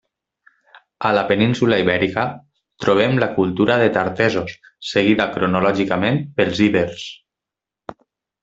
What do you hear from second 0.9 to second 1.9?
A la península